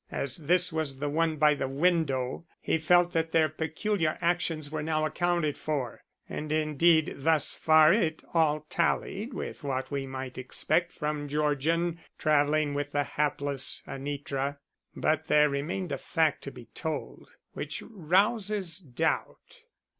As 0.09 0.37
this 0.37 0.73
was 0.73 0.97
the 0.97 1.09
one 1.11 1.35
by 1.35 1.53
the 1.53 1.67
window, 1.67 2.47
he 2.59 2.79
felt 2.79 3.13
that 3.13 3.31
their 3.33 3.47
peculiar 3.47 4.17
actions 4.19 4.71
were 4.71 4.81
now 4.81 5.05
accounted 5.05 5.59
for, 5.59 6.01
and 6.27 6.51
indeed 6.51 7.13
thus 7.17 7.53
far 7.53 7.93
it 7.93 8.23
all 8.33 8.61
tallied 8.61 9.31
with 9.31 9.63
what 9.63 9.91
we 9.91 10.07
might 10.07 10.39
expect 10.39 10.91
from 10.91 11.27
Georgian 11.27 11.99
traveling 12.17 12.73
with 12.73 12.93
the 12.93 13.03
hapless 13.03 13.83
Anitra. 13.85 14.57
But 14.95 15.25
there 15.27 15.49
remained 15.51 15.91
a 15.91 15.99
fact 15.99 16.43
to 16.45 16.51
be 16.51 16.65
told, 16.73 17.29
which 17.53 17.83
rouses 17.87 18.79
doubt. 18.79 19.59